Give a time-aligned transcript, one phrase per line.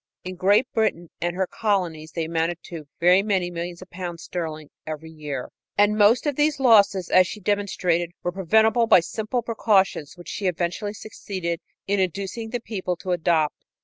[0.23, 4.71] In Great Britain and her colonies they amounted to very many millions of pounds sterling
[4.87, 5.51] every year.
[5.77, 10.47] And most of these losses, as she demonstrated, were preventable by simple precautions which she
[10.47, 13.63] eventually succeeded in inducing the people to adopt.